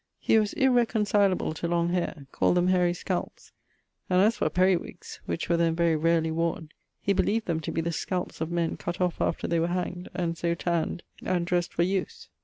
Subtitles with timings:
[0.17, 3.51] He was irreconcileable to long haire; called them hairy scalpes,
[4.09, 6.69] and as for periwigges (which were then very rarely worne)
[7.03, 10.09] he beleeved them to be the scalpes of men cutt off after they were hang'd,
[10.15, 12.29] and so tanned and dressed for use.